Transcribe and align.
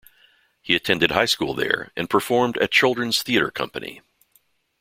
He 0.63 0.75
attended 0.75 1.11
high 1.11 1.25
school 1.27 1.53
there 1.53 1.91
and 1.95 2.09
performed 2.09 2.57
at 2.57 2.71
Children's 2.71 3.21
Theatre 3.21 3.51
Company. 3.51 4.01